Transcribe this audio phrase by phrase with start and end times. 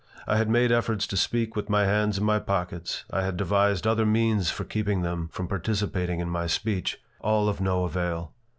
[0.25, 3.85] I had made efforts to speak with my hands in my pockets; I had devised
[3.85, 6.99] other means for keeping them from participating in my speech.
[7.19, 8.33] All of no avail.